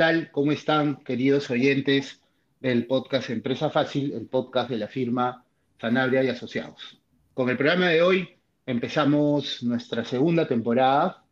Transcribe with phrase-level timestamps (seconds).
[0.00, 0.30] tal?
[0.30, 2.22] ¿Cómo están, queridos oyentes
[2.58, 5.44] del podcast Empresa Fácil, el podcast de la firma
[5.78, 6.98] Sanabria y Asociados?
[7.34, 8.26] Con el programa de hoy
[8.64, 11.22] empezamos nuestra segunda temporada,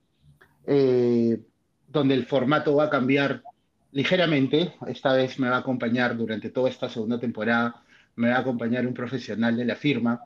[0.67, 1.41] eh,
[1.87, 3.43] donde el formato va a cambiar
[3.93, 4.75] ligeramente.
[4.87, 7.83] Esta vez me va a acompañar durante toda esta segunda temporada,
[8.17, 10.21] me va a acompañar un profesional de la firma,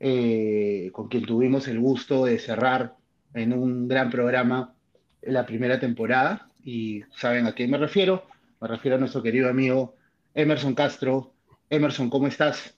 [0.00, 2.96] eh, con quien tuvimos el gusto de cerrar
[3.34, 4.74] en un gran programa
[5.22, 8.24] la primera temporada y saben a quién me refiero.
[8.60, 9.94] Me refiero a nuestro querido amigo
[10.32, 11.32] Emerson Castro.
[11.68, 12.74] Emerson, ¿cómo estás?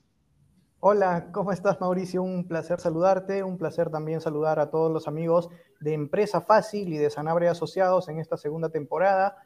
[0.79, 2.21] Hola, ¿cómo estás Mauricio?
[2.21, 6.97] Un placer saludarte, un placer también saludar a todos los amigos de Empresa Fácil y
[6.97, 9.37] de Sanabria Asociados en esta segunda temporada,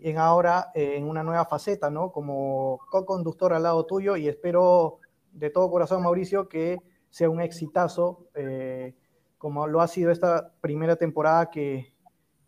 [0.00, 2.12] en ahora eh, en una nueva faceta, ¿no?
[2.12, 4.98] Como co-conductor al lado tuyo y espero
[5.32, 6.78] de todo corazón, Mauricio, que
[7.10, 8.94] sea un exitazo, eh,
[9.38, 11.93] como lo ha sido esta primera temporada que,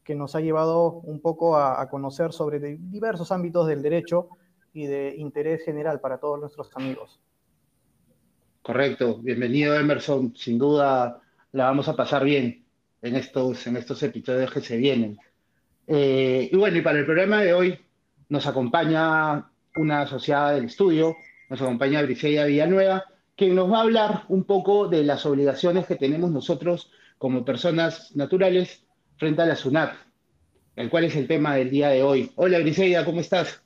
[0.06, 4.29] que nos ha llevado un poco a, conocer sobre diversos ámbitos del derecho
[4.73, 7.18] y de interés general para todos nuestros amigos.
[8.63, 11.21] Correcto, bienvenido Emerson, sin duda
[11.52, 12.65] la vamos a pasar bien
[13.02, 15.18] en estos, en estos episodios que se vienen.
[15.88, 17.79] Eh, y bueno, y para el programa de hoy
[18.29, 21.16] nos acompaña una asociada del estudio,
[21.51, 23.04] nos acompaña Briseida Villanueva,
[23.35, 28.15] quien nos va a hablar un poco de las obligaciones que tenemos nosotros como personas
[28.15, 28.85] naturales
[29.17, 29.95] frente a la SUNAT,
[30.77, 32.33] el cual es el tema del día de hoy.
[32.37, 33.63] Hola Griselda, ¿cómo estás?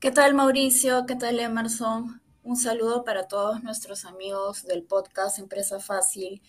[0.00, 1.04] ¿Qué tal Mauricio?
[1.06, 2.20] ¿Qué tal Emerson?
[2.42, 6.42] Un saludo para todos nuestros amigos del podcast Empresa Fácil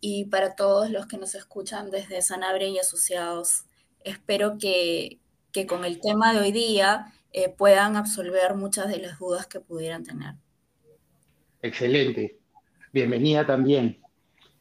[0.00, 3.64] y para todos los que nos escuchan desde Sanabria y Asociados.
[4.04, 5.20] Espero que,
[5.66, 10.04] con el tema de hoy día eh, puedan absolver muchas de las dudas que pudieran
[10.04, 10.34] tener.
[11.62, 12.38] Excelente.
[12.92, 14.00] Bienvenida también.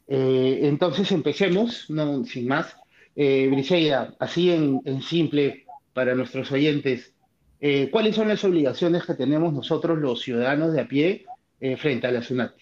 [0.10, 2.76] Eh, entonces empecemos, no, sin más.
[3.22, 7.14] Eh, Briseida, así en, simple para nuestros oyentes,
[7.60, 11.26] eh, ¿cuáles son las obligaciones que tenemos nosotros los ciudadanos de a pie
[11.60, 12.54] eh, frente a la SUNAT?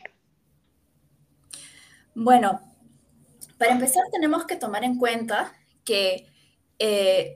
[2.15, 2.59] Bueno,
[3.59, 5.53] para empezar tenemos que tomar en cuenta
[5.85, 6.25] que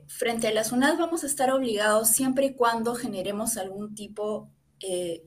[0.07, 4.49] frente a la SUNAT vamos a estar obligados siempre y cuando generemos algún tipo
[4.79, 5.23] de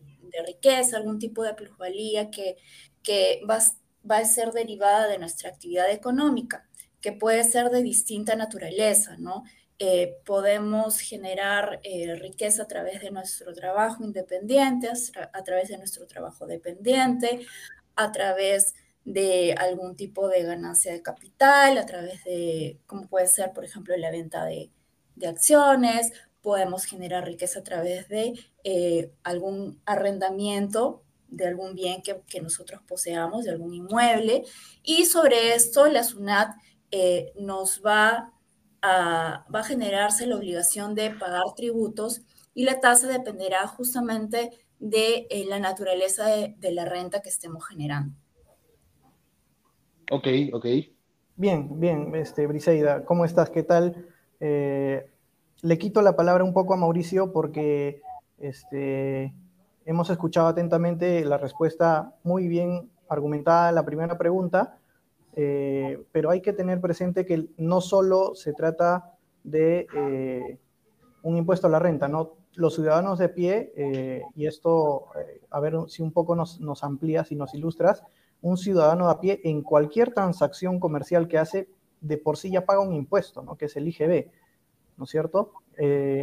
[0.47, 2.57] riqueza, algún tipo de plusvalía que,
[3.03, 3.59] que va,
[4.09, 6.69] va a ser derivada de nuestra actividad económica,
[7.01, 9.45] que puede ser de distinta naturaleza, ¿no?
[9.79, 16.07] Eh, podemos generar eh, riqueza a través de nuestro trabajo independiente, a, través de nuestro
[16.07, 17.45] trabajo dependiente,
[17.97, 23.53] a través de algún tipo de ganancia de capital, a través de, como puede ser,
[23.53, 24.71] por ejemplo, la venta de,
[25.27, 28.35] acciones, podemos generar riqueza a través de
[28.65, 31.04] eh, algún arrendamiento
[31.37, 34.45] de algún bien que, nosotros poseamos, de algún inmueble.
[34.83, 36.57] Y sobre esto, la SUNAT
[36.91, 38.33] eh, nos va
[38.83, 42.23] a, va a generarse la obligación de pagar tributos
[42.55, 48.15] y la tasa dependerá justamente de eh, la naturaleza de, la renta que estemos generando.
[50.11, 50.67] Ok, ok.
[51.37, 53.51] Bien, bien, este, Briseida, ¿cómo estás?
[53.51, 54.07] ¿Qué tal?
[54.41, 55.11] Eh,
[55.63, 58.03] le quito la palabra un poco a Mauricio porque
[58.39, 59.33] este,
[59.85, 64.79] hemos escuchado atentamente la respuesta muy bien argumentada a la primera pregunta,
[65.37, 69.13] eh, pero hay que tener presente que no solo se trata
[69.43, 70.59] de eh,
[71.23, 72.37] un impuesto a la renta, ¿no?
[72.55, 75.07] Los ciudadanos de pie, eh, y esto,
[75.51, 78.05] a ver si un poco nos, nos amplías y nos ilustras,
[78.43, 81.69] un ciudadano a pie en cualquier transacción comercial que hace,
[82.01, 83.57] de por sí ya paga un impuesto, ¿no?
[83.57, 84.31] Que es el IGB,
[84.97, 85.53] ¿no es cierto?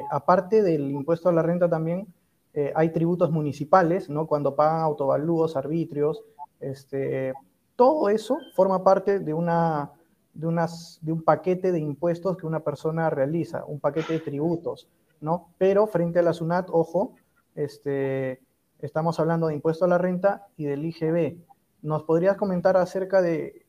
[0.10, 2.08] aparte del impuesto a la renta también,
[2.54, 4.28] eh, hay tributos municipales, ¿no?
[4.28, 6.24] Cuando pagan autovalúos, arbitrios,
[6.60, 7.34] este,
[7.76, 9.92] todo eso forma parte de, una,
[10.34, 14.90] de, unas, de un paquete de impuestos que una persona realiza, un paquete de tributos,
[15.22, 15.50] ¿no?
[15.58, 17.16] Pero frente a la SUNAT, ojo,
[17.56, 18.42] este,
[18.80, 21.38] estamos hablando de impuesto a la renta y del IGB.
[21.82, 23.66] ¿Nos podrías comentar acerca de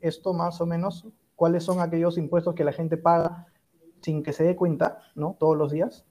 [0.00, 1.06] esto más o menos?
[1.36, 3.46] ¿Cuáles son aquellos impuestos que la gente paga
[4.00, 5.36] sin que se dé cuenta, ¿no?
[5.38, 6.04] Todos los días.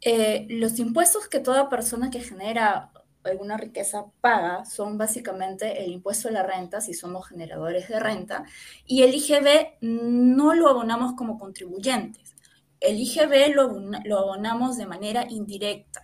[0.00, 2.90] Eh, los impuestos que toda persona que genera
[3.24, 8.44] alguna riqueza paga son básicamente el impuesto a la renta, si somos generadores de renta,
[8.86, 12.34] y el IGB no lo abonamos como contribuyentes.
[12.80, 16.02] El IGB lo, abonamos de manera indirecta.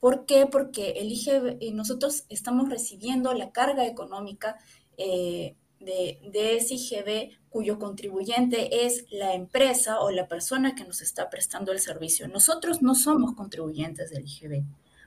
[0.00, 0.46] ¿Por qué?
[0.46, 4.56] Porque el IGB, nosotros estamos recibiendo la carga económica
[4.96, 11.00] eh, de, de ese IGB cuyo contribuyente es la empresa o la persona que nos
[11.00, 12.28] está prestando el servicio.
[12.28, 14.64] Nosotros no somos contribuyentes del IGB,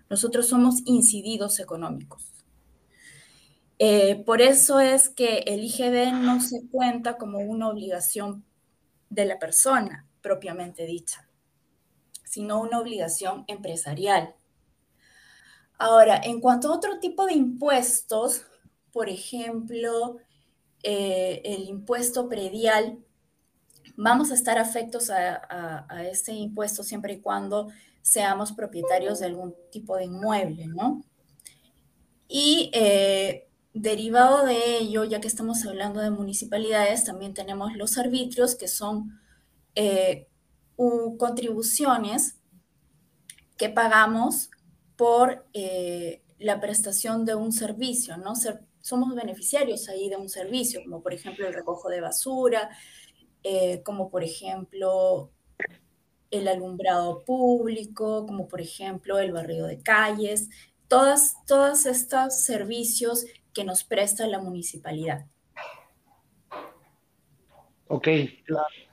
[0.09, 2.23] nosotros somos incididos económicos.
[3.77, 8.43] Eh, por eso es que el IGB no se cuenta como una obligación
[9.09, 11.29] de la persona propiamente dicha,
[12.25, 14.35] sino una obligación empresarial.
[15.77, 18.43] Ahora, en cuanto a otro tipo de impuestos,
[18.91, 20.17] por ejemplo,
[20.83, 22.99] eh, el impuesto predial,
[23.97, 27.69] vamos a estar afectos a, este impuesto siempre y cuando
[28.01, 31.03] seamos propietarios de algún tipo de inmueble, ¿no?
[32.27, 38.55] Y eh, derivado de ello, ya que estamos hablando de municipalidades, también tenemos los arbitrios,
[38.55, 39.19] que son
[39.75, 40.27] eh,
[41.17, 42.37] contribuciones
[43.57, 44.49] que pagamos
[44.95, 45.45] por
[46.39, 48.33] la prestación de un servicio, ¿no?
[48.89, 52.69] Somos beneficiarios ahí de un servicio, como por ejemplo el recojo de basura,
[53.43, 55.31] eh, como por ejemplo
[56.31, 60.49] el alumbrado público, como por ejemplo el barrio de calles,
[60.87, 65.25] todas, todos estos servicios que nos presta la municipalidad.
[67.87, 68.07] Ok,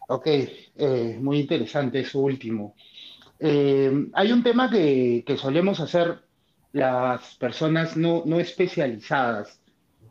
[0.08, 2.74] ok, eh, muy interesante eso último.
[3.38, 6.20] Eh, hay un tema que, solemos hacer
[6.72, 9.60] las personas no, especializadas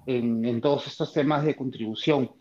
[0.05, 2.31] en, en, todos estos temas de contribución,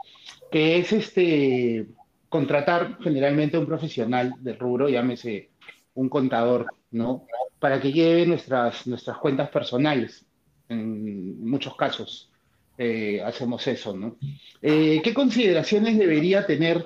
[0.51, 1.87] que es este
[2.29, 5.51] contratar generalmente a un profesional del rubro, llámese
[5.95, 7.27] un contador, ¿no?
[7.59, 10.27] Para que lleve nuestras, nuestras cuentas personales
[10.69, 12.31] en muchos casos
[12.77, 14.17] eh, hacemos eso, ¿no?
[14.61, 16.85] Eh, ¿Qué consideraciones debería tener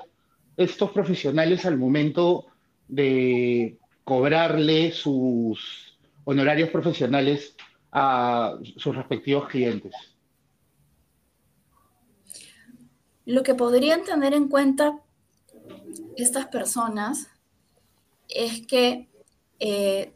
[0.55, 2.45] estos profesionales al momento
[2.87, 7.55] de cobrarle sus honorarios profesionales
[7.91, 9.95] a sus respectivos clientes?
[13.29, 15.03] Lo que podrían tener en cuenta
[16.17, 17.27] estas personas
[18.27, 19.07] es que
[19.59, 20.15] eh,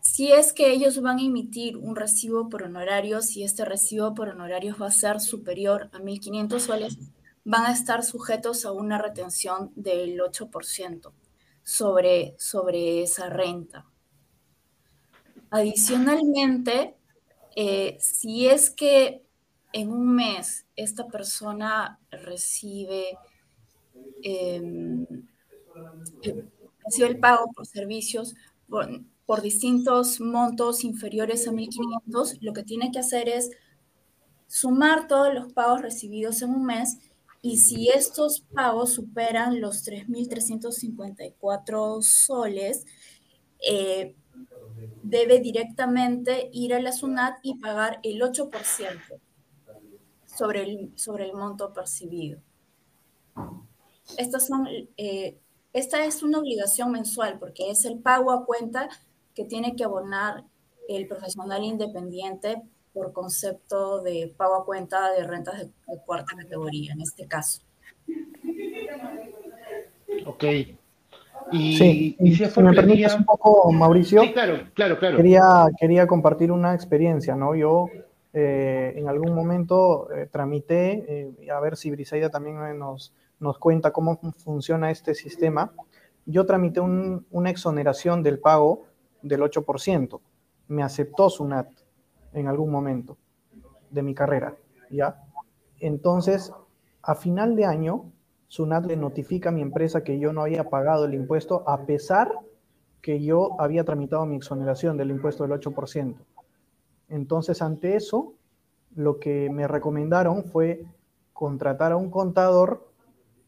[0.00, 4.30] si es que ellos van a emitir un recibo por honorarios, si este recibo por
[4.30, 6.98] honorarios va a ser superior a 1.500 soles,
[7.44, 11.12] van a estar sujetos a una retención del 8%
[11.62, 13.84] sobre, sobre esa renta.
[15.50, 16.96] Adicionalmente,
[17.54, 19.27] eh, si es que
[19.78, 23.16] en un mes esta persona recibe,
[24.24, 24.60] eh,
[26.98, 28.34] el pago por servicios,
[29.24, 33.50] por distintos montos inferiores a 1.500, lo que tiene que hacer es
[34.48, 36.98] sumar todos los pagos recibidos en un mes
[37.40, 42.84] y si estos pagos superan los 3.354 soles,
[43.60, 44.16] eh,
[45.04, 49.20] debe directamente ir a la SUNAT y pagar el 8%
[50.38, 52.38] sobre el, sobre el monto percibido.
[54.16, 55.36] Estas son, eh,
[55.72, 58.88] esta es una obligación mensual porque es el pago a cuenta
[59.34, 60.44] que tiene que abonar
[60.88, 62.62] el profesional independiente
[62.94, 65.70] por concepto de pago a cuenta de rentas de,
[66.06, 67.62] cuarta categoría, en este caso.
[70.26, 70.44] Ok.
[71.50, 74.20] Y, sí, y si, me permites un poco, Mauricio.
[74.22, 75.16] Sí, claro, claro, claro.
[75.16, 77.54] Quería, quería compartir una experiencia, ¿no?
[77.54, 77.88] Yo
[78.32, 83.90] eh, en algún momento eh, tramité, eh, a ver si Briseida también nos, nos cuenta
[83.90, 85.72] cómo funciona este sistema.
[86.26, 88.84] Yo tramité una exoneración del pago
[89.22, 90.20] del 8%.
[90.68, 91.68] Me aceptó SUNAT
[92.34, 93.16] en algún momento
[93.90, 94.54] de mi carrera,
[94.90, 95.22] ¿ya?
[95.80, 96.52] Entonces,
[97.02, 98.12] a final de año,
[98.48, 102.30] SUNAT le notifica a mi empresa que yo no había pagado el impuesto a pesar
[103.00, 106.16] que yo había tramitado mi exoneración del impuesto del 8%.
[107.08, 108.34] Entonces, ante eso,
[108.94, 110.84] lo que me recomendaron fue
[111.32, 112.88] contratar a un contador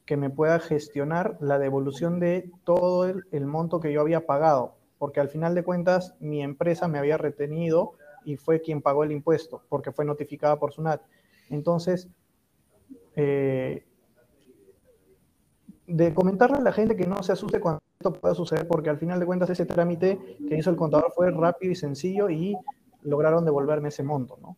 [0.07, 5.21] que me pueda gestionar la devolución de todo el, monto que yo había pagado, porque
[5.21, 7.93] al final de cuentas mi empresa me había retenido
[8.25, 11.02] y fue quien pagó el impuesto, porque fue notificada por SUNAT.
[11.49, 12.09] Entonces,
[13.14, 13.85] eh,
[15.87, 18.99] de comentarle a la gente que no se asuste cuando esto pueda suceder, porque al
[18.99, 22.57] final de cuentas ese trámite que hizo el contador fue rápido y sencillo y
[23.02, 24.57] lograron devolverme ese monto, ¿no?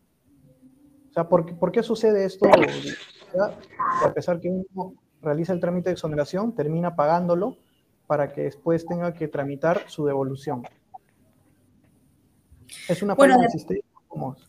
[1.09, 2.47] O sea, ¿por, ¿por qué sucede esto?
[4.03, 7.57] A pesar que uno realiza el trámite de exoneración, termina pagándolo
[8.07, 10.63] para que después tenga que tramitar su devolución.
[12.89, 13.83] ¿Es una bueno, del sistema?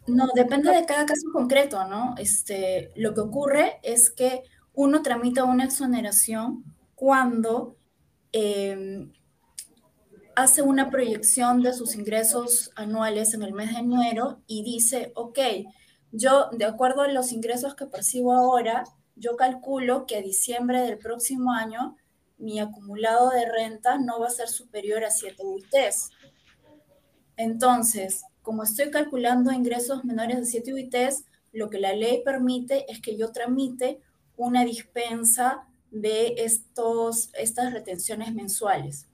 [0.07, 2.15] No, depende de cada caso concreto, ¿no?
[2.19, 4.43] Este, lo que ocurre es que
[4.75, 7.77] uno tramita una exoneración cuando
[8.33, 9.13] em,
[10.37, 15.39] hace una proyección de sus ingresos anuales en el mes de enero y dice, ok,
[16.13, 18.85] yo de acuerdo a los ingresos que percibo ahora,
[19.17, 21.97] yo calculo que a diciembre del próximo año
[22.39, 26.11] mi acumulado de renta no va a ser superior a 7 UITs.
[27.37, 33.01] Entonces, como estoy calculando ingresos menores de 7 UITs, lo que la ley permite es
[33.01, 34.01] que yo tramite
[34.37, 39.07] una dispensa de estos, estas retenciones mensuales.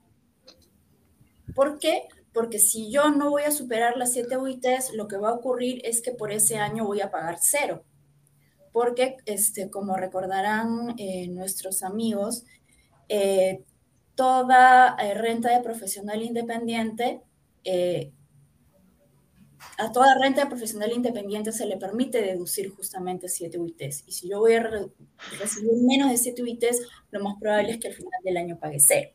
[1.55, 2.03] ¿Por qué?
[2.33, 5.81] Porque si yo no voy a superar las 7 UITs, lo que va a ocurrir
[5.83, 7.83] es que por ese año voy a pagar cero.
[8.71, 12.45] Porque, este, como recordarán eh, nuestros amigos,
[13.09, 13.63] eh,
[14.15, 17.21] toda eh, renta de profesional independiente
[19.77, 24.03] a toda renta de profesional independiente se le permite deducir justamente 7 UITs.
[24.07, 24.63] Y si yo voy a
[25.39, 26.81] recibir menos de 7 UITs,
[27.11, 29.09] lo más probable es que al final del año pague cero.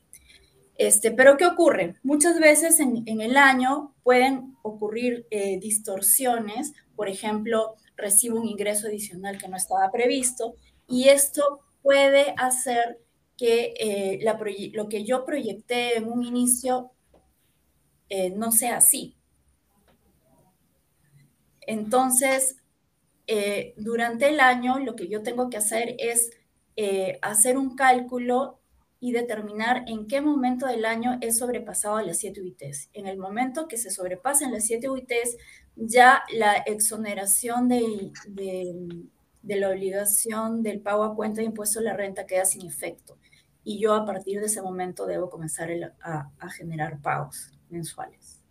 [0.79, 1.97] Este, pero ¿qué ocurre?
[2.03, 6.73] Muchas veces en, el año pueden ocurrir eh, distorsiones.
[6.95, 10.55] Por ejemplo, recibo un ingreso adicional que no estaba previsto
[10.87, 13.01] y esto puede hacer
[13.39, 16.91] que eh, lo que yo proyecté en un inicio
[18.09, 19.17] eh, no sea así.
[21.63, 22.57] Entonces,
[23.77, 26.31] durante el año lo que yo tengo que hacer es
[27.23, 28.61] hacer un cálculo
[28.99, 32.91] y determinar en qué momento del año he sobrepasado las 7 UITs.
[32.93, 35.37] En el momento que se sobrepasen las 7 UITs,
[35.77, 38.13] ya la exoneración de,
[39.43, 43.19] la obligación del pago a cuenta de impuesto a la renta queda sin efecto.
[43.63, 45.71] Y yo a partir de ese momento debo comenzar
[46.03, 48.43] a, a generar pagos mensuales.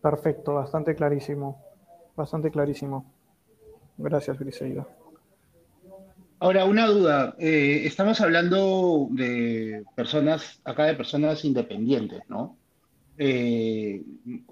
[0.00, 1.68] Perfecto, bastante clarísimo
[2.18, 3.06] bastante clarísimo.
[3.96, 4.86] Gracias, Griselda.
[6.40, 7.34] Ahora, una duda.
[7.38, 12.56] Eh, estamos hablando de personas, acá de personas independientes, ¿no?
[13.16, 14.02] Eh,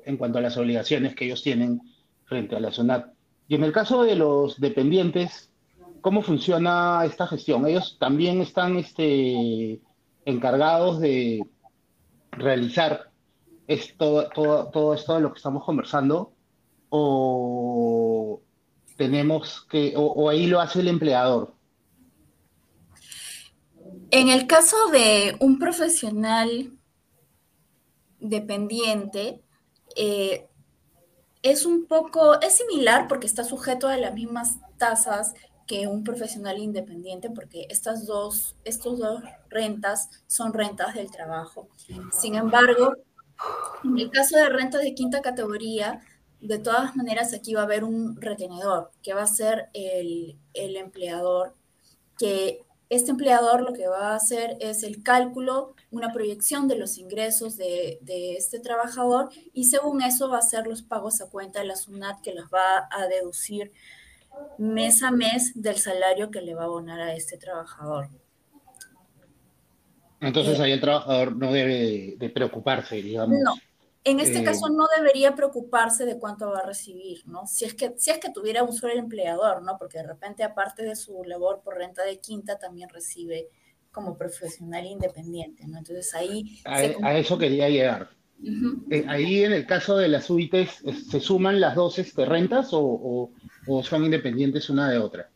[0.05, 1.81] en cuanto a las obligaciones que ellos tienen
[2.25, 3.12] frente a la SUNAT.
[3.47, 5.52] Y en el caso de los dependientes,
[6.00, 7.64] ¿cómo funciona esta gestión?
[7.66, 9.81] Ellos también están este,
[10.25, 11.47] encargados de
[12.33, 13.11] realizar
[13.69, 16.33] esto, todo, todo esto de lo que estamos conversando
[16.88, 18.40] o
[18.97, 21.55] tenemos que, o, ahí lo hace el empleador?
[24.16, 26.73] En el caso de un profesional
[28.18, 29.42] dependiente,
[29.94, 30.49] eh,
[31.42, 35.35] es un poco, es similar porque está sujeto a las mismas tasas
[35.66, 41.68] que un profesional independiente, porque estas dos, estos dos rentas son rentas del trabajo.
[42.11, 42.94] Sin embargo,
[43.85, 46.00] en el caso de rentas de quinta categoría,
[46.40, 51.54] de todas maneras aquí va a haber un retenedor que va a ser el, empleador,
[52.18, 56.99] que este empleador lo que va a hacer es el cálculo, una proyección de los
[56.99, 57.99] ingresos de,
[58.37, 62.21] este trabajador y según eso va a hacer los pagos a cuenta de la SUNAT
[62.23, 63.73] que los va a deducir
[64.59, 68.09] mes a mes del salario que le va a abonar a este trabajador.
[70.21, 73.38] Entonces eh, ahí el trabajador no debe de preocuparse, digamos.
[73.43, 73.55] No,
[74.06, 77.44] en este caso no debería preocuparse de cuánto va a recibir, ¿no?
[77.46, 79.76] Si es que, si es que tuviera un solo empleador, ¿no?
[79.78, 83.48] Porque de repente, aparte de su labor por renta de quinta, también recibe
[83.90, 85.78] como profesional independiente, ¿no?
[85.78, 86.60] Entonces ahí...
[86.64, 88.10] A, eso quería llegar.
[88.90, 93.32] Eh, ahí en el caso de las UITs, ¿se suman las dos este, rentas o,
[93.66, 95.30] o son independientes una de otra?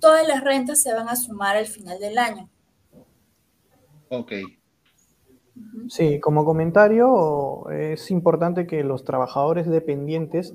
[0.00, 2.50] Todas las rentas se van a sumar al final del año.
[4.08, 4.32] Ok.
[5.88, 10.54] Sí, como comentario, es importante que los trabajadores dependientes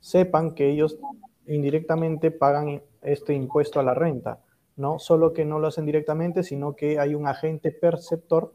[0.00, 0.98] sepan que ellos
[1.46, 4.40] indirectamente pagan este impuesto a la renta,
[4.76, 4.98] ¿no?
[4.98, 8.52] Solo que no lo hacen directamente, sino que hay un agente perceptor,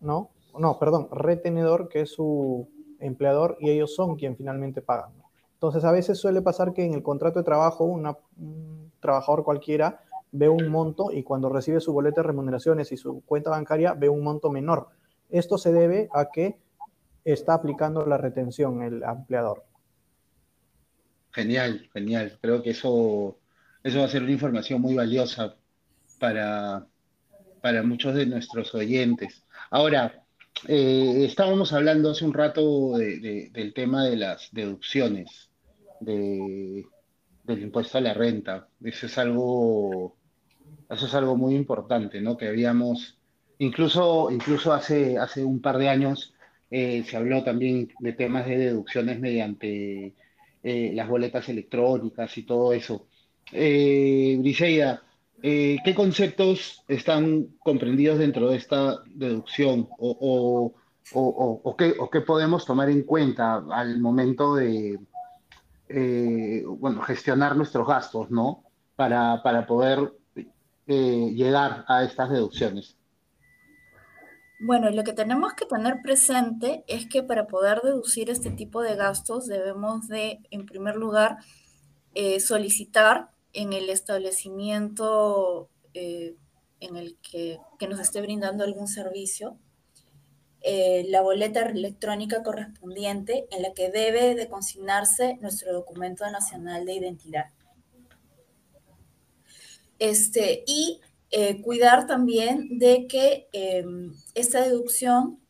[0.00, 0.30] ¿no?
[0.58, 5.12] No, perdón, retenedor, que es su empleador y ellos son quien finalmente pagan.
[5.54, 8.14] Entonces, a veces suele pasar que en el contrato de trabajo un
[9.00, 10.00] trabajador cualquiera
[10.32, 14.08] ve un monto y cuando recibe su boleta de remuneraciones y su cuenta bancaria ve
[14.08, 14.88] un monto menor.
[15.28, 16.58] Esto se debe a que
[17.24, 19.64] está aplicando la retención el empleador.
[21.32, 22.38] Genial, genial.
[22.40, 23.38] Creo que eso,
[23.82, 25.56] eso va a ser una información muy valiosa
[26.18, 26.86] para,
[27.60, 29.44] para muchos de nuestros oyentes.
[29.70, 30.24] Ahora,
[30.66, 35.50] eh, estábamos hablando hace un rato del tema de las deducciones
[36.00, 36.84] del
[37.46, 38.68] impuesto a la renta.
[38.82, 40.18] Eso es algo
[40.90, 42.36] eso es algo muy importante, ¿no?
[42.36, 43.17] Que habíamos,
[43.58, 46.34] incluso, incluso hace, hace un par de años
[46.70, 50.14] eh, se habló también de temas de deducciones mediante
[50.62, 53.06] eh, las boletas electrónicas y todo eso.
[53.52, 55.02] Eh, Briseida,
[55.42, 60.74] eh, ¿qué conceptos están comprendidos dentro de esta deducción o,
[61.14, 64.98] o, qué, qué, podemos tomar en cuenta al momento de
[66.66, 68.64] bueno, gestionar nuestros gastos, ¿no?
[68.94, 70.12] Para, para poder
[70.86, 72.97] llegar a estas deducciones?
[74.60, 78.96] Bueno, lo que tenemos que tener presente es que para poder deducir este tipo de
[78.96, 81.38] gastos debemos de, en primer lugar,
[82.14, 86.34] eh, solicitar en el establecimiento eh,
[86.80, 89.56] en el que, nos esté brindando algún servicio,
[90.60, 96.94] eh, la boleta electrónica correspondiente en la que debe de consignarse nuestro documento nacional de
[96.94, 97.46] identidad.
[100.00, 101.00] Este, y
[101.30, 105.40] eh, cuidar también de que em, esta deducción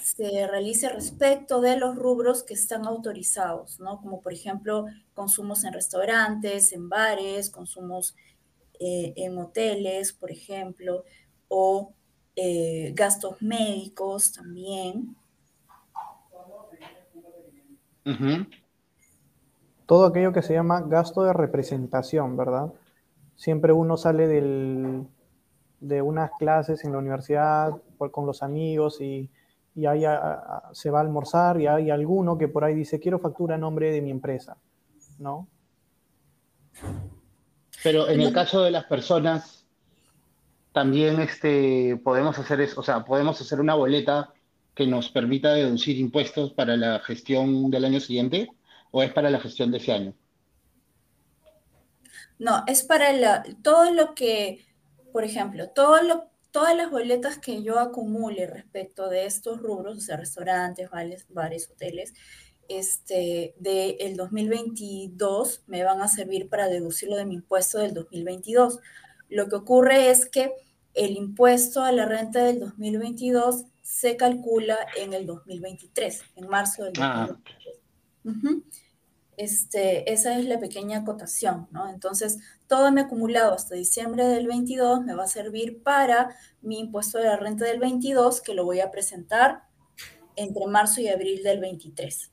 [0.00, 4.00] se realice respecto de los rubros que están autorizados, ¿no?
[4.00, 8.14] Como por ejemplo consumos en restaurantes, en bares, consumos
[8.78, 11.04] eh, en hoteles, por ejemplo,
[11.48, 11.92] o
[12.36, 15.16] eh, gastos médicos también.
[19.86, 22.72] Todo aquello que se llama gasto de representación, ¿verdad?
[23.40, 29.30] Siempre uno sale de unas clases en la universidad con los amigos y,
[29.88, 30.02] ahí
[30.72, 33.92] se va a almorzar y hay alguno que por ahí dice, quiero factura a nombre
[33.92, 34.58] de mi empresa,
[35.18, 35.48] ¿no?
[37.82, 39.66] Pero en el caso de las personas,
[40.72, 44.34] también este, podemos hacer eso, o sea, podemos hacer una boleta
[44.74, 48.50] que nos permita deducir impuestos para la gestión del año siguiente
[48.90, 50.12] o es para la gestión de ese año.
[52.38, 54.64] No, es para todo lo que,
[55.12, 60.00] por ejemplo, todo lo, todas las boletas que yo acumule respecto de estos rubros, o
[60.00, 60.88] sea, restaurantes,
[61.28, 62.14] bares, hoteles,
[62.68, 68.78] este, del 2022 me van a servir para deducirlo de mi impuesto del 2022.
[69.28, 70.52] Lo que ocurre es que
[70.94, 76.92] el impuesto a la renta del 2022 se calcula en el 2023, en marzo del
[76.92, 77.74] 2023.
[77.76, 78.80] Ah.
[79.40, 81.88] Este, esa es la pequeña acotación, ¿no?
[81.88, 87.16] Entonces, todo mi acumulado hasta diciembre del 22 me va a servir para mi impuesto
[87.16, 89.62] de la renta del 22, que lo voy a presentar
[90.36, 92.30] entre marzo y abril del 23.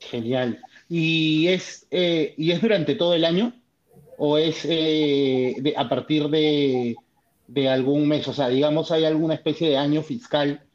[0.00, 0.60] Genial.
[0.86, 3.58] ¿Y es, eh, ¿y es durante todo el año?
[4.18, 6.94] ¿O es eh, a partir de,
[7.70, 8.28] algún mes?
[8.28, 10.65] O sea, digamos, hay alguna especie de año fiscal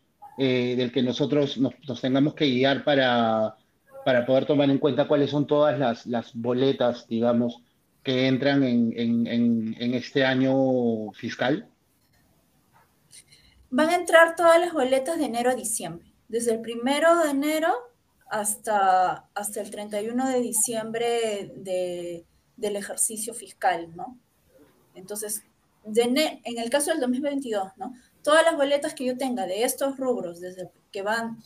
[0.43, 3.57] eh, del que nosotros nos, tengamos que guiar para,
[4.03, 5.77] para poder tomar en cuenta cuáles son todas
[6.07, 7.61] las, boletas, digamos,
[8.01, 11.69] que entran en, este año fiscal?
[13.69, 16.11] Van a entrar todas las boletas de enero a diciembre.
[16.27, 17.71] Desde el primero de enero
[18.27, 24.17] hasta, hasta el 31 de diciembre del ejercicio fiscal, ¿no?
[24.95, 25.43] Entonces,
[25.85, 27.93] en el caso del 2022, ¿no?
[28.23, 31.43] Todas las boletas que yo tenga de estos rubros, desde que van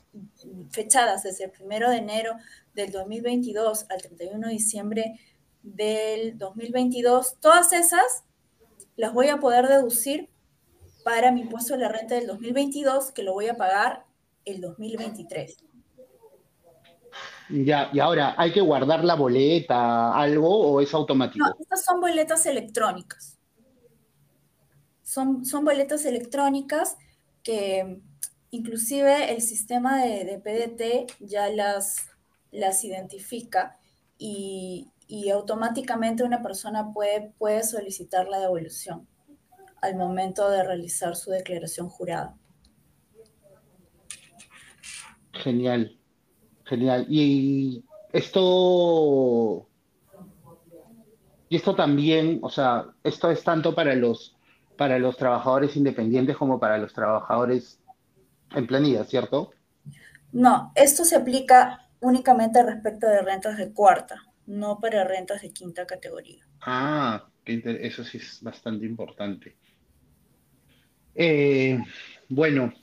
[0.71, 2.35] fechadas desde el primero de enero
[2.73, 5.19] del 2022 al 31 de diciembre
[5.61, 8.23] del 2022, todas esas
[8.95, 10.29] las voy a poder deducir
[11.03, 14.05] para mi impuesto de la renta del 2022, que lo voy a pagar
[14.45, 15.57] el 2023.
[17.49, 21.45] Ya, y ahora, ¿hay que guardar la boleta, algo, o es automático?
[21.45, 23.35] No, estas son boletas electrónicas
[25.05, 26.97] son, boletas electrónicas
[27.43, 28.01] que
[28.49, 32.07] inclusive el sistema de, PDT ya las,
[32.51, 33.77] las identifica
[34.17, 34.91] y,
[35.31, 39.07] automáticamente una persona puede, puede solicitar la devolución
[39.81, 42.35] al momento de realizar su declaración jurada.
[45.33, 45.99] Genial,
[46.63, 47.05] genial.
[47.07, 49.67] Y esto,
[51.49, 54.34] y esto también, o sea, esto es tanto para los
[54.77, 57.79] para los trabajadores independientes como para los trabajadores
[58.53, 59.51] en planilla, ¿cierto?
[60.31, 65.85] No, esto se aplica únicamente respecto de rentas de cuarta, no para rentas de quinta
[65.85, 66.45] categoría.
[66.61, 69.55] Ah, eso sí es bastante importante.
[71.13, 71.79] Eh,
[72.27, 72.73] bueno,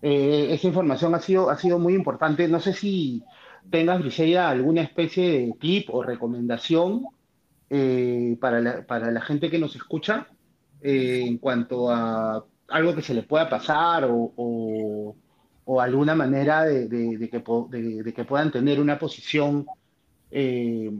[0.00, 2.46] eh, esa información ha sido, ha sido muy importante.
[2.48, 3.24] No sé si
[3.70, 7.06] tengas, Briseida, alguna especie de tip o recomendación
[7.70, 10.28] eh, para, para la gente que nos escucha
[10.86, 15.16] eh, en cuanto a algo que se le pueda pasar o,
[15.80, 19.66] alguna manera de, que, puedan tener una posición
[20.30, 20.92] eh,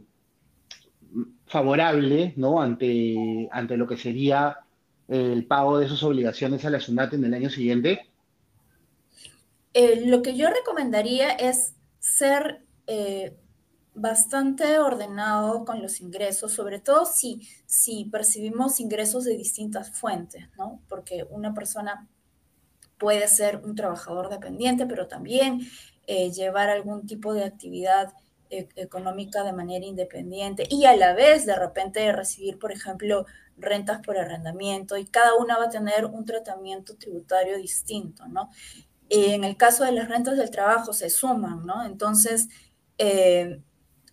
[1.47, 2.63] favorable ¿no?
[2.63, 4.57] ante, ante lo que sería
[5.07, 8.09] el pago de sus obligaciones a la SUNAT en el año siguiente?
[9.75, 12.63] Eh, lo que yo recomendaría es ser
[13.95, 20.81] bastante ordenado con los ingresos, sobre todo si, si percibimos ingresos de distintas fuentes, ¿no?
[20.89, 22.09] Porque una persona
[22.99, 25.61] puede ser un trabajador dependiente, pero también
[26.07, 28.13] eh, llevar algún tipo de actividad
[28.51, 33.27] e, económica de manera independiente y a la vez de repente recibir, por ejemplo,
[33.57, 38.51] rentas por arrendamiento y cada una va a tener un tratamiento tributario distinto, ¿no?
[39.11, 41.85] en el caso de las rentas del trabajo se suman, ¿no?
[41.85, 42.49] Entonces,
[42.99, 43.61] eh,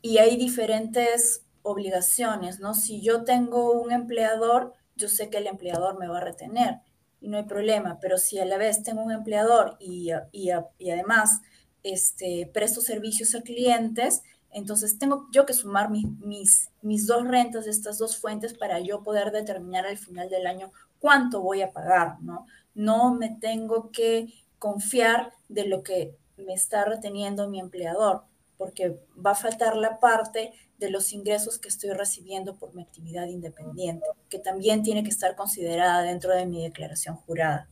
[0.01, 2.73] y hay diferentes obligaciones, ¿no?
[2.73, 6.79] Si yo tengo un empleador, yo sé que el empleador me va a retener
[7.19, 10.89] y no hay problema, pero si a la vez tengo un empleador y, y, y
[10.89, 11.41] además
[11.83, 17.65] este, presto servicios a clientes, entonces tengo yo que sumar mis, mis, mis dos rentas
[17.65, 21.71] de estas dos fuentes para yo poder determinar al final del año cuánto voy a
[21.71, 22.45] pagar, ¿no?
[22.73, 28.23] No me tengo que confiar de lo que me está reteniendo mi empleador,
[28.61, 28.95] porque
[29.25, 34.05] va a faltar la parte de los ingresos que estoy recibiendo por mi actividad independiente,
[34.29, 37.67] que también tiene que estar considerada dentro de mi declaración jurada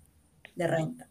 [0.56, 1.08] de renta.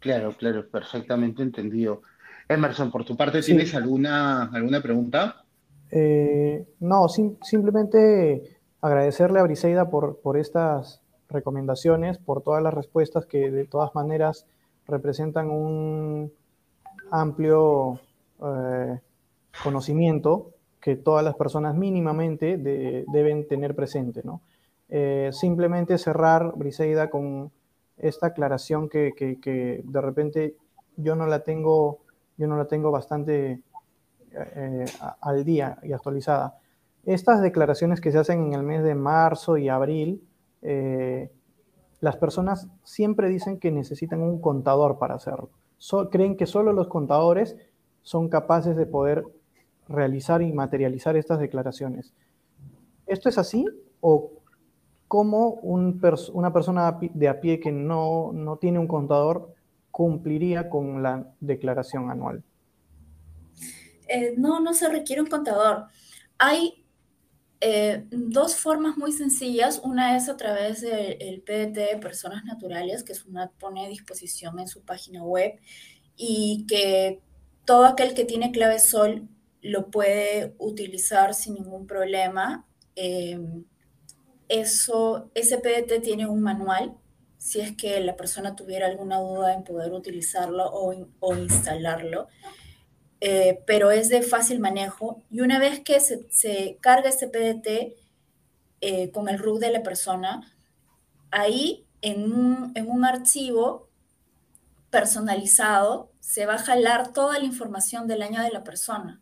[0.00, 2.02] Claro, claro, perfectamente entendido.
[2.48, 5.44] Emerson, por tu parte, ¿tienes alguna, alguna pregunta?
[5.92, 13.52] Eh, no, simplemente agradecerle a Briseida por, por estas recomendaciones, por todas las respuestas que
[13.52, 14.46] de todas maneras
[14.88, 16.32] representan un
[17.10, 18.00] amplio
[18.42, 18.98] eh,
[19.62, 24.22] conocimiento que todas las personas mínimamente deben tener presente.
[24.24, 24.40] ¿no?
[24.88, 27.52] Eh, simplemente cerrar, Briseida, con
[27.98, 29.12] esta aclaración que,
[29.84, 30.56] de repente
[30.96, 31.98] yo no la tengo
[32.38, 33.60] yo no la tengo bastante
[34.32, 34.84] eh,
[35.20, 36.58] al día y actualizada.
[37.04, 40.22] Estas declaraciones que se hacen en el mes de marzo y abril,
[42.00, 45.50] las personas siempre dicen que necesitan un contador para hacerlo.
[46.10, 47.56] Creen que solo los contadores
[48.02, 49.24] son capaces de poder
[49.88, 52.12] realizar y materializar estas declaraciones.
[53.06, 53.66] ¿Esto es así
[54.00, 54.30] o
[55.08, 59.54] cómo una persona de a pie que no, no tiene un contador
[59.90, 62.44] cumpliría con la declaración anual?
[64.08, 65.86] Eh, no, no se requiere un contador.
[66.38, 66.79] Hay
[67.60, 69.80] eh, dos formas muy sencillas.
[69.84, 74.58] Una es a través del PDT de personas naturales, que es una pone a disposición
[74.58, 75.60] en su página web
[76.16, 77.20] y que
[77.64, 79.28] todo aquel que tiene clave sol
[79.62, 82.66] lo puede utilizar sin ningún problema.
[82.96, 83.64] Em,
[84.48, 86.96] eso, ese PDT tiene un manual
[87.40, 92.28] si es que la persona tuviera alguna duda en poder utilizarlo o, instalarlo.
[93.20, 97.94] Eh, pero es de fácil manejo y una vez que se, carga ese PDT
[98.80, 100.50] eh, con el RUC de la persona,
[101.30, 103.90] ahí en un, en un archivo
[104.88, 109.20] personalizado se va a jalar toda la información del año de la persona,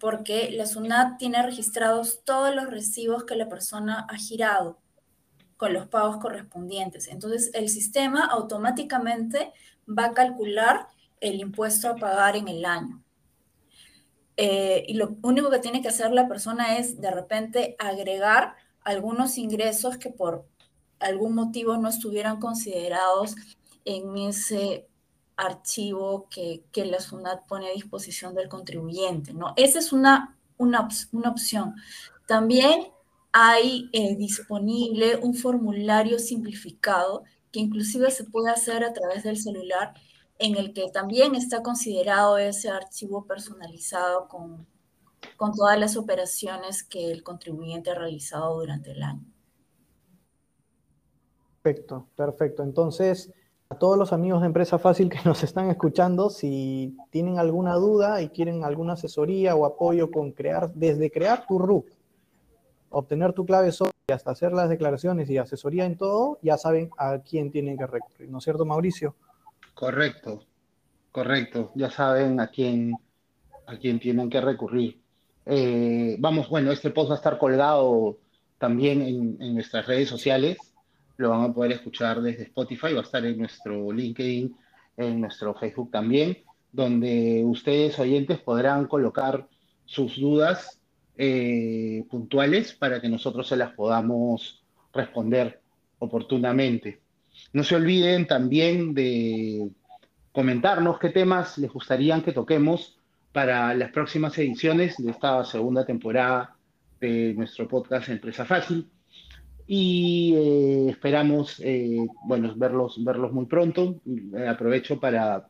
[0.00, 4.78] porque la SUNAT tiene registrados todos los recibos que la persona ha girado
[5.58, 7.08] con los pagos correspondientes.
[7.08, 9.52] Entonces, el sistema automáticamente
[9.86, 10.88] va a calcular
[11.20, 13.02] el impuesto a pagar en el año.
[14.36, 19.38] Eh, y lo único que tiene que hacer la persona es de repente agregar algunos
[19.38, 20.46] ingresos que por
[20.98, 23.36] algún motivo no estuvieran considerados
[23.84, 24.88] en ese
[25.36, 29.52] archivo que, que la SUNAT pone a disposición del contribuyente, ¿no?
[29.56, 31.74] Esa es una, una, una opción.
[32.26, 32.88] También
[33.32, 39.94] hay eh, disponible un formulario simplificado que inclusive se puede hacer a través del celular
[40.38, 44.66] en el que también está considerado ese archivo personalizado con,
[45.36, 49.24] con todas las operaciones que el contribuyente ha realizado durante el año.
[51.62, 52.62] Perfecto, perfecto.
[52.62, 53.32] Entonces,
[53.70, 58.20] a todos los amigos de Empresa Fácil que nos están escuchando, si tienen alguna duda
[58.20, 61.86] y quieren alguna asesoría o apoyo con crear, desde crear tu RUC
[62.94, 66.90] obtener tu clave SOL y hasta hacer las declaraciones y asesoría en todo, ya saben
[66.96, 69.14] a quién tienen que recurrir, ¿no es cierto, Mauricio?
[69.74, 70.46] Correcto,
[71.10, 72.94] correcto, ya saben a quién,
[73.66, 75.00] a quién tienen que recurrir.
[75.46, 78.18] Eh, vamos, bueno, este post va a estar colgado
[78.58, 80.58] también en, nuestras redes sociales,
[81.16, 84.56] lo van a poder escuchar desde Spotify, va a estar en nuestro LinkedIn,
[84.96, 86.38] en nuestro Facebook también,
[86.72, 89.48] donde ustedes oyentes podrán colocar
[89.84, 90.80] sus dudas
[91.16, 95.60] eh, puntuales para que nosotros se las podamos responder
[95.98, 97.03] oportunamente.
[97.52, 99.70] No se olviden también de
[100.32, 102.98] comentarnos qué temas les gustaría que toquemos
[103.32, 106.56] para las próximas ediciones de esta segunda temporada
[107.00, 108.88] de nuestro podcast Empresa Fácil.
[109.66, 114.00] Y eh, esperamos eh, bueno, verlos, verlos muy pronto.
[114.46, 115.48] aprovecho para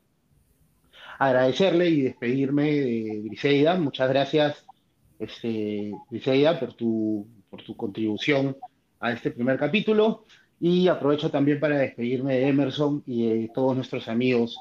[1.19, 3.77] agradecerle y despedirme de Griseida.
[3.77, 4.67] Muchas gracias
[5.19, 5.93] este,
[6.61, 8.57] por tu, por tu contribución
[9.01, 10.25] a este primer capítulo.
[10.67, 14.59] Y aprovecho también para despedirme de Emerson y de todos nuestros amigos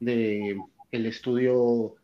[0.00, 0.58] del
[0.90, 1.94] el estudio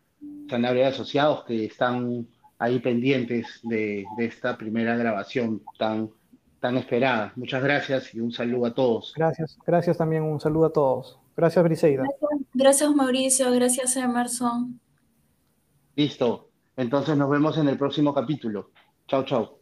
[0.48, 2.28] Sanabria de Asociados que están
[2.60, 6.10] ahí pendientes de, de, esta primera grabación tan,
[6.60, 7.32] tan esperada.
[7.34, 9.14] Muchas gracias y un saludo a todos.
[9.16, 11.18] Gracias, gracias también, un saludo a todos.
[11.36, 12.04] Gracias, Briseida.
[12.04, 14.78] Gracias, gracias Mauricio, gracias, Emerson.
[15.96, 16.50] Listo.
[16.76, 18.70] Entonces nos vemos en el próximo capítulo.
[19.08, 19.59] Chao, chao.